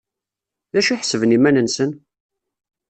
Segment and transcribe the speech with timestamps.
[0.73, 1.91] D acu i ḥesben iman-nsen?